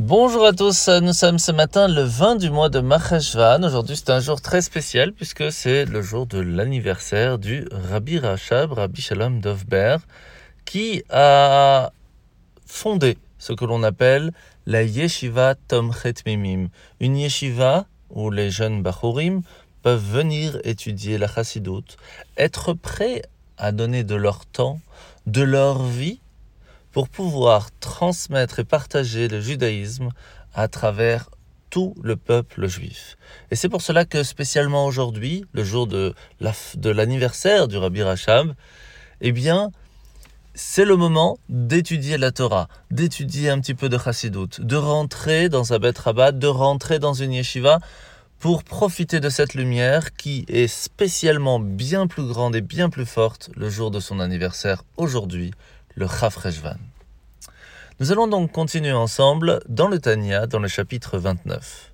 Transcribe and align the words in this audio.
Bonjour 0.00 0.44
à 0.44 0.52
tous, 0.52 0.88
nous 0.88 1.12
sommes 1.12 1.38
ce 1.38 1.52
matin 1.52 1.86
le 1.86 2.02
20 2.02 2.34
du 2.34 2.50
mois 2.50 2.68
de 2.68 2.80
Maheshvan. 2.80 3.62
Aujourd'hui 3.62 3.96
c'est 3.96 4.10
un 4.10 4.18
jour 4.18 4.40
très 4.40 4.60
spécial 4.60 5.12
puisque 5.12 5.52
c'est 5.52 5.84
le 5.84 6.02
jour 6.02 6.26
de 6.26 6.40
l'anniversaire 6.40 7.38
du 7.38 7.64
Rabbi 7.70 8.18
Rachab, 8.18 8.72
Rabbi 8.72 9.00
Shalom 9.00 9.40
Dovber, 9.40 9.98
qui 10.64 11.04
a 11.10 11.92
fondé 12.66 13.18
ce 13.38 13.52
que 13.52 13.64
l'on 13.64 13.84
appelle 13.84 14.32
la 14.66 14.82
Yeshiva 14.82 15.54
Tomchet 15.54 16.14
Mimim, 16.26 16.70
une 16.98 17.16
yeshiva 17.16 17.86
où 18.10 18.32
les 18.32 18.50
jeunes 18.50 18.82
Bachorim 18.82 19.42
peuvent 19.82 20.04
venir 20.04 20.58
étudier 20.64 21.18
la 21.18 21.28
Chassidoute, 21.28 21.98
être 22.36 22.72
prêts 22.72 23.22
à 23.58 23.70
donner 23.70 24.02
de 24.02 24.16
leur 24.16 24.44
temps, 24.44 24.80
de 25.26 25.42
leur 25.42 25.84
vie 25.84 26.18
pour 26.94 27.08
pouvoir 27.08 27.68
transmettre 27.80 28.60
et 28.60 28.64
partager 28.64 29.26
le 29.26 29.40
judaïsme 29.40 30.10
à 30.54 30.68
travers 30.68 31.28
tout 31.68 31.92
le 32.02 32.14
peuple 32.14 32.68
juif. 32.68 33.18
Et 33.50 33.56
c'est 33.56 33.68
pour 33.68 33.82
cela 33.82 34.04
que 34.04 34.22
spécialement 34.22 34.86
aujourd'hui, 34.86 35.44
le 35.52 35.64
jour 35.64 35.88
de 35.88 36.14
l'anniversaire 36.84 37.66
du 37.66 37.76
Rabbi 37.76 38.00
Rachab, 38.02 38.54
eh 39.20 39.32
bien, 39.32 39.72
c'est 40.54 40.84
le 40.84 40.94
moment 40.94 41.36
d'étudier 41.48 42.16
la 42.16 42.30
Torah, 42.30 42.68
d'étudier 42.92 43.50
un 43.50 43.58
petit 43.58 43.74
peu 43.74 43.88
de 43.88 43.98
Chassidut, 43.98 44.60
de 44.60 44.76
rentrer 44.76 45.48
dans 45.48 45.72
un 45.72 45.80
Bet 45.80 45.98
Rabat, 45.98 46.30
de 46.30 46.46
rentrer 46.46 47.00
dans 47.00 47.14
une 47.14 47.32
yeshiva 47.32 47.80
pour 48.38 48.62
profiter 48.62 49.18
de 49.18 49.30
cette 49.30 49.54
lumière 49.54 50.14
qui 50.14 50.44
est 50.46 50.68
spécialement 50.68 51.58
bien 51.58 52.06
plus 52.06 52.24
grande 52.24 52.54
et 52.54 52.60
bien 52.60 52.88
plus 52.88 53.06
forte 53.06 53.50
le 53.56 53.68
jour 53.68 53.90
de 53.90 53.98
son 53.98 54.20
anniversaire 54.20 54.84
aujourd'hui, 54.96 55.50
le 55.94 56.06
Chafrejvan. 56.08 56.76
Nous 58.00 58.10
allons 58.10 58.26
donc 58.26 58.50
continuer 58.50 58.92
ensemble 58.92 59.60
dans 59.68 59.88
le 59.88 60.00
Tanya, 60.00 60.46
dans 60.46 60.58
le 60.58 60.68
chapitre 60.68 61.18
29. 61.18 61.92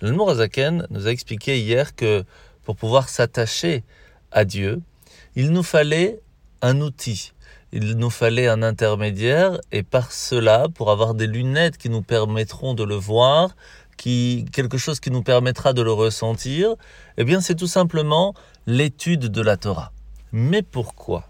L'Almorazaken 0.00 0.86
nous 0.90 1.06
a 1.06 1.10
expliqué 1.10 1.60
hier 1.60 1.94
que 1.94 2.24
pour 2.64 2.76
pouvoir 2.76 3.08
s'attacher 3.08 3.84
à 4.32 4.44
Dieu, 4.44 4.80
il 5.36 5.50
nous 5.50 5.62
fallait 5.62 6.20
un 6.62 6.80
outil, 6.80 7.32
il 7.72 7.96
nous 7.96 8.10
fallait 8.10 8.48
un 8.48 8.62
intermédiaire, 8.62 9.58
et 9.70 9.82
par 9.82 10.12
cela, 10.12 10.68
pour 10.74 10.90
avoir 10.90 11.14
des 11.14 11.26
lunettes 11.26 11.76
qui 11.76 11.90
nous 11.90 12.02
permettront 12.02 12.72
de 12.72 12.84
le 12.84 12.94
voir, 12.94 13.54
qui, 13.96 14.46
quelque 14.52 14.78
chose 14.78 14.98
qui 14.98 15.10
nous 15.10 15.22
permettra 15.22 15.72
de 15.72 15.82
le 15.82 15.92
ressentir, 15.92 16.74
eh 17.18 17.24
bien 17.24 17.40
c'est 17.40 17.54
tout 17.54 17.66
simplement 17.66 18.34
l'étude 18.66 19.28
de 19.28 19.42
la 19.42 19.56
Torah. 19.56 19.92
Mais 20.32 20.62
pourquoi? 20.62 21.28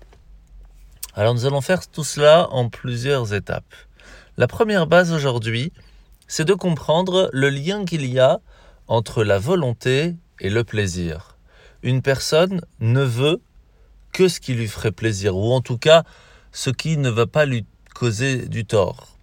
Alors 1.17 1.33
nous 1.33 1.47
allons 1.47 1.61
faire 1.61 1.87
tout 1.87 2.03
cela 2.03 2.49
en 2.51 2.69
plusieurs 2.69 3.35
étapes. 3.35 3.73
La 4.37 4.49
première 4.49 4.89
base 4.89 5.13
aujourd'hui, 5.13 5.73
c'est 6.27 6.45
de 6.45 6.55
comprendre 6.55 7.31
le 7.33 7.51
lien 7.51 7.85
qu'il 7.85 8.05
y 8.05 8.19
a 8.19 8.41
entre 8.89 9.23
la 9.23 9.39
volonté 9.39 10.17
et 10.41 10.51
le 10.51 10.65
plaisir. 10.65 11.37
Une 11.85 12.03
personne 12.03 12.63
ne 12.81 13.03
veut 13.03 13.41
que 14.13 14.27
ce 14.27 14.41
qui 14.41 14.55
lui 14.55 14.67
ferait 14.67 14.91
plaisir, 14.91 15.37
ou 15.37 15.53
en 15.53 15.61
tout 15.61 15.79
cas 15.79 16.03
ce 16.51 16.71
qui 16.71 16.97
ne 16.97 17.11
va 17.11 17.27
pas 17.27 17.47
lui 17.47 17.65
causer 17.95 18.49
du 18.49 18.65
tort. 18.65 19.17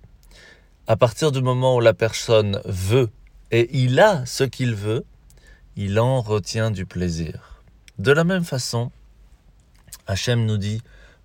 À 0.87 0.95
partir 0.95 1.33
du 1.33 1.41
moment 1.41 1.75
où 1.75 1.81
la 1.81 1.93
personne 1.93 2.61
veut 2.63 3.09
et 3.51 3.69
il 3.77 3.99
a 3.99 4.25
ce 4.25 4.45
qu'il 4.45 4.75
veut, 4.75 5.03
il 5.75 5.99
en 5.99 6.21
retient 6.21 6.71
du 6.71 6.85
plaisir. 6.85 7.61
De 7.99 8.13
la 8.13 8.23
même 8.23 8.45
façon, 8.45 8.91
Hachem 10.07 10.45
nous 10.45 10.57
dit 10.57 10.81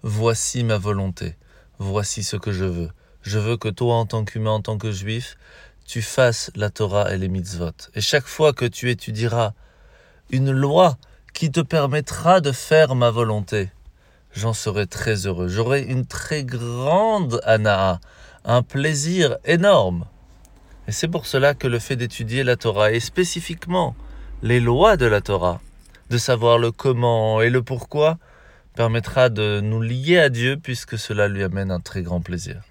Voici 0.09 0.62
ma 0.62 0.79
volonté, 0.79 1.35
voici 1.81 2.23
ce 2.23 2.37
que 2.37 2.53
je 2.53 2.65
veux. 2.65 2.91
Je 3.23 3.41
veux 3.41 3.57
que 3.57 3.69
toi, 3.69 3.97
en 3.97 4.07
tant 4.07 4.25
qu'humain, 4.25 4.53
en 4.53 4.61
tant 4.61 4.79
que 4.79 4.93
juif, 4.93 5.37
tu 5.85 6.01
fasses 6.01 6.53
la 6.55 6.71
Torah 6.71 7.12
et 7.12 7.19
les 7.19 7.27
mitzvot. 7.27 7.73
Et 7.97 8.01
chaque 8.01 8.29
fois 8.29 8.53
que 8.53 8.67
tu 8.67 8.89
étudieras 8.89 9.53
une 10.31 10.53
loi 10.53 10.97
qui 11.34 11.51
te 11.51 11.59
permettra 11.59 12.41
de 12.41 12.53
faire 12.53 12.95
ma 12.95 13.11
volonté, 13.11 13.72
j'en 14.33 14.53
serai 14.53 14.87
très 14.87 15.27
heureux. 15.27 15.49
J'aurai 15.49 15.83
une 15.83 16.06
très 16.06 16.45
grande 16.45 17.41
anaa, 17.43 17.99
un 18.45 18.62
plaisir 18.62 19.39
énorme. 19.45 20.06
Et 20.87 20.93
c'est 20.93 21.09
pour 21.09 21.27
cela 21.27 21.55
que 21.55 21.66
le 21.66 21.81
fait 21.81 21.97
d'étudier 21.97 22.45
la 22.45 22.55
Torah, 22.55 22.93
et 22.93 23.00
spécifiquement 23.00 23.97
les 24.41 24.61
lois 24.61 24.97
de 24.97 25.06
la 25.06 25.21
Torah, 25.21 25.61
de 26.11 26.16
savoir 26.16 26.59
le 26.59 26.71
comment 26.71 27.43
et 27.43 27.50
le 27.50 27.62
pourquoi, 27.62 28.19
permettra 28.76 29.28
de 29.28 29.60
nous 29.60 29.81
lier 29.81 30.19
à 30.19 30.28
Dieu 30.28 30.56
puisque 30.62 30.97
cela 30.97 31.26
lui 31.26 31.42
amène 31.42 31.72
un 31.72 31.81
très 31.81 32.03
grand 32.03 32.20
plaisir. 32.20 32.62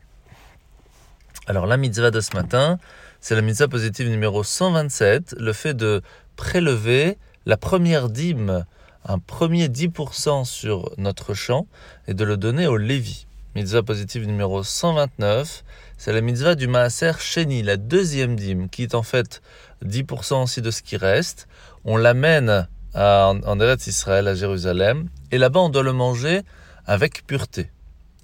Alors 1.48 1.66
la 1.66 1.76
mitzvah 1.76 2.12
de 2.12 2.22
ce 2.22 2.34
matin, 2.34 2.80
c'est 3.20 3.36
la 3.36 3.42
mitzvah 3.42 3.68
positive 3.68 4.08
numéro 4.10 4.44
127, 4.44 5.36
le 5.38 5.52
fait 5.52 5.74
de 5.74 6.02
prélever 6.38 7.18
la 7.46 7.58
première 7.58 8.10
dîme, 8.10 8.66
un 9.04 9.20
premier 9.20 9.68
10% 9.68 10.46
sur 10.46 10.92
notre 10.98 11.34
champ 11.34 11.68
et 12.08 12.14
de 12.14 12.24
le 12.24 12.38
donner 12.38 12.68
au 12.68 12.78
Lévi. 12.78 13.28
Mitzvah 13.56 13.84
positive 13.84 14.28
numéro 14.28 14.64
129, 14.64 15.64
c'est 15.98 16.14
la 16.14 16.22
mitzvah 16.22 16.56
du 16.56 16.68
Maaser 16.68 17.14
Sheni, 17.20 17.64
la 17.64 17.78
deuxième 17.78 18.36
dîme, 18.36 18.70
qui 18.70 18.84
est 18.84 18.96
en 18.96 19.04
fait 19.04 19.42
10% 19.84 20.44
aussi 20.44 20.62
de 20.62 20.72
ce 20.72 20.82
qui 20.82 20.98
reste. 20.98 21.48
On 21.84 21.98
l'amène 21.98 22.68
en, 22.96 23.60
Eretz 23.60 23.88
Israël, 23.88 24.28
à 24.28 24.36
Jérusalem, 24.36 25.10
et 25.32 25.38
là-bas 25.38 25.60
on 25.60 25.70
doit 25.70 25.84
le 25.84 25.94
manger 25.94 26.42
avec 26.86 27.26
pureté. 27.28 27.72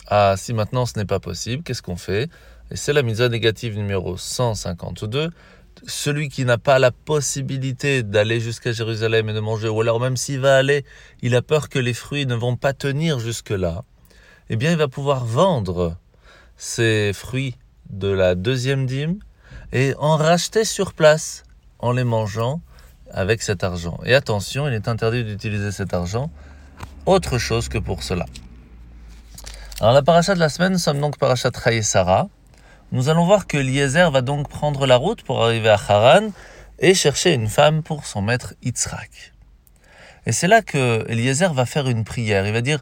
Ah, 0.07 0.35
si 0.37 0.53
maintenant 0.53 0.85
ce 0.85 0.97
n'est 0.97 1.05
pas 1.05 1.19
possible, 1.19 1.63
qu'est-ce 1.63 1.81
qu'on 1.81 1.97
fait? 1.97 2.29
Et 2.71 2.75
c'est 2.75 2.93
la 2.93 3.03
mise 3.03 3.21
négative 3.21 3.77
numéro 3.77 4.17
152. 4.17 5.29
Celui 5.87 6.29
qui 6.29 6.45
n'a 6.45 6.57
pas 6.57 6.79
la 6.79 6.91
possibilité 6.91 8.03
d'aller 8.03 8.39
jusqu'à 8.39 8.71
Jérusalem 8.71 9.29
et 9.29 9.33
de 9.33 9.39
manger, 9.39 9.67
ou 9.67 9.81
alors 9.81 9.99
même 9.99 10.15
s'il 10.15 10.39
va 10.39 10.57
aller, 10.57 10.85
il 11.21 11.35
a 11.35 11.41
peur 11.41 11.69
que 11.69 11.79
les 11.79 11.93
fruits 11.93 12.25
ne 12.25 12.35
vont 12.35 12.55
pas 12.55 12.73
tenir 12.73 13.19
jusque-là, 13.19 13.83
eh 14.49 14.55
bien 14.55 14.71
il 14.71 14.77
va 14.77 14.87
pouvoir 14.87 15.25
vendre 15.25 15.97
ces 16.55 17.11
fruits 17.13 17.57
de 17.89 18.09
la 18.09 18.35
deuxième 18.35 18.85
dîme 18.85 19.19
et 19.73 19.95
en 19.97 20.17
racheter 20.17 20.63
sur 20.63 20.93
place 20.93 21.43
en 21.79 21.91
les 21.91 22.03
mangeant 22.03 22.61
avec 23.13 23.41
cet 23.41 23.63
argent. 23.63 23.99
Et 24.05 24.15
attention, 24.15 24.67
il 24.67 24.73
est 24.73 24.87
interdit 24.87 25.23
d'utiliser 25.23 25.71
cet 25.71 25.93
argent 25.93 26.29
autre 27.05 27.37
chose 27.37 27.69
que 27.69 27.77
pour 27.77 28.03
cela. 28.03 28.25
Alors 29.79 29.93
la 29.93 30.03
paracha 30.03 30.35
de 30.35 30.39
la 30.39 30.49
semaine, 30.49 30.73
nous 30.73 30.79
sommes 30.79 30.99
donc 30.99 31.17
parachat 31.17 31.51
Sarah 31.81 32.27
nous 32.93 33.07
allons 33.07 33.25
voir 33.25 33.47
que 33.47 33.55
Eliezer 33.55 34.11
va 34.11 34.21
donc 34.21 34.49
prendre 34.49 34.85
la 34.85 34.97
route 34.97 35.23
pour 35.23 35.45
arriver 35.45 35.69
à 35.69 35.79
Haran 35.87 36.31
et 36.79 36.93
chercher 36.93 37.33
une 37.33 37.47
femme 37.47 37.83
pour 37.83 38.05
son 38.05 38.21
maître 38.21 38.53
Yitzhak. 38.63 39.31
Et 40.25 40.33
c'est 40.33 40.49
là 40.49 40.61
que 40.61 41.05
Eliezer 41.07 41.53
va 41.53 41.65
faire 41.65 41.87
une 41.87 42.03
prière. 42.03 42.45
Il 42.45 42.51
va 42.51 42.59
dire 42.59 42.81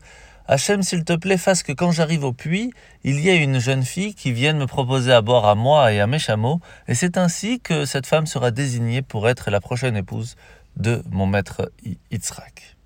Hachem, 0.51 0.81
s'il 0.81 1.03
te 1.03 1.13
plaît, 1.13 1.37
fasse 1.37 1.61
que 1.61 1.73
quand 1.73 1.91
j'arrive 1.91 2.23
au 2.23 2.33
puits, 2.33 2.73
il 3.03 3.19
y 3.19 3.29
ait 3.29 3.37
une 3.37 3.59
jeune 3.59 3.83
fille 3.83 4.15
qui 4.15 4.31
vienne 4.31 4.57
me 4.57 4.65
proposer 4.65 5.13
à 5.13 5.21
boire 5.21 5.45
à 5.45 5.53
moi 5.53 5.93
et 5.93 5.99
à 5.99 6.07
mes 6.07 6.17
chameaux, 6.17 6.59
et 6.87 6.95
c'est 6.95 7.19
ainsi 7.19 7.59
que 7.59 7.85
cette 7.85 8.07
femme 8.07 8.25
sera 8.25 8.49
désignée 8.49 9.03
pour 9.03 9.29
être 9.29 9.51
la 9.51 9.61
prochaine 9.61 9.95
épouse 9.95 10.37
de 10.75 11.03
mon 11.11 11.27
maître 11.27 11.71
Yitzhak. 12.09 12.77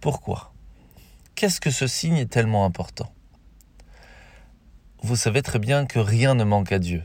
Pourquoi? 0.00 0.52
Qu'est-ce 1.36 1.60
que 1.60 1.70
ce 1.70 1.86
signe 1.86 2.16
est 2.16 2.30
tellement 2.30 2.64
important? 2.64 3.12
Vous 5.00 5.14
savez 5.14 5.42
très 5.42 5.60
bien 5.60 5.86
que 5.86 6.00
rien 6.00 6.34
ne 6.34 6.42
manque 6.42 6.72
à 6.72 6.80
Dieu. 6.80 7.04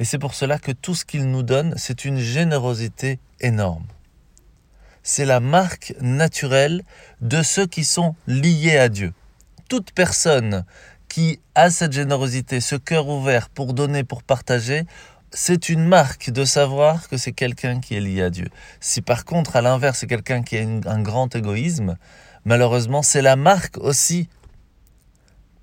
Et 0.00 0.04
c'est 0.04 0.18
pour 0.18 0.34
cela 0.34 0.58
que 0.58 0.72
tout 0.72 0.96
ce 0.96 1.04
qu'il 1.04 1.30
nous 1.30 1.44
donne, 1.44 1.74
c'est 1.76 2.04
une 2.04 2.18
générosité 2.18 3.20
énorme. 3.38 3.86
C'est 5.02 5.24
la 5.24 5.40
marque 5.40 5.94
naturelle 6.00 6.82
de 7.20 7.42
ceux 7.42 7.66
qui 7.66 7.84
sont 7.84 8.14
liés 8.26 8.78
à 8.78 8.88
Dieu. 8.88 9.12
Toute 9.68 9.92
personne 9.92 10.64
qui 11.08 11.40
a 11.54 11.70
cette 11.70 11.92
générosité, 11.92 12.60
ce 12.60 12.76
cœur 12.76 13.08
ouvert 13.08 13.48
pour 13.48 13.74
donner, 13.74 14.04
pour 14.04 14.22
partager, 14.22 14.84
c'est 15.32 15.68
une 15.68 15.84
marque 15.84 16.30
de 16.30 16.44
savoir 16.44 17.08
que 17.08 17.16
c'est 17.16 17.32
quelqu'un 17.32 17.80
qui 17.80 17.96
est 17.96 18.00
lié 18.00 18.22
à 18.22 18.30
Dieu. 18.30 18.48
Si 18.80 19.02
par 19.02 19.24
contre, 19.24 19.56
à 19.56 19.62
l'inverse, 19.62 20.00
c'est 20.00 20.06
quelqu'un 20.06 20.42
qui 20.42 20.58
a 20.58 20.62
un 20.62 21.02
grand 21.02 21.34
égoïsme, 21.34 21.96
malheureusement, 22.44 23.02
c'est 23.02 23.22
la 23.22 23.36
marque 23.36 23.78
aussi 23.78 24.28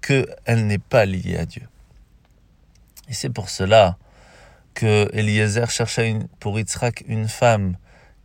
qu'elle 0.01 0.65
n'est 0.67 0.79
pas 0.79 1.05
liée 1.05 1.37
à 1.37 1.45
Dieu. 1.45 1.67
Et 3.07 3.13
c'est 3.13 3.29
pour 3.29 3.49
cela 3.49 3.97
que 4.73 5.09
Eliezer 5.13 5.69
cherchait 5.69 6.17
pour 6.39 6.59
Yitzhak 6.59 7.03
une 7.07 7.27
femme 7.27 7.75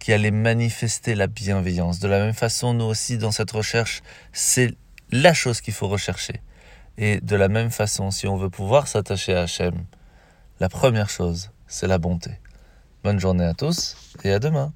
qui 0.05 0.13
allait 0.13 0.31
manifester 0.31 1.15
la 1.15 1.29
bienveillance. 1.29 1.99
De 1.99 2.09
la 2.09 2.19
même 2.19 2.35
façon, 2.35 2.75
nous 2.75 2.85
aussi, 2.85 3.17
dans 3.17 3.33
cette 3.33 3.53
recherche, 3.53 4.03
c'est 4.35 4.75
la 5.11 5.33
chose 5.33 5.63
qu'il 5.63 5.73
faut 5.73 5.89
rechercher. 5.89 6.43
Et 6.99 7.23
de 7.23 7.35
la 7.37 7.49
même 7.49 7.71
façon, 7.71 8.11
si 8.11 8.27
on 8.27 8.37
veut 8.37 8.51
pouvoir 8.51 8.87
s'attacher 8.87 9.35
à 9.35 9.45
Hachem, 9.45 9.87
la 10.61 10.69
première 10.69 11.09
chose, 11.09 11.53
c'est 11.67 11.87
la 11.87 11.97
bonté. 11.97 12.33
Bonne 13.03 13.19
journée 13.19 13.47
à 13.47 13.55
tous 13.55 13.97
et 14.25 14.31
à 14.31 14.39
demain. 14.39 14.75